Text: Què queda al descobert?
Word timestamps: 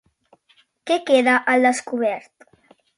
Què 0.91 0.97
queda 1.11 1.37
al 1.55 1.69
descobert? 1.71 2.53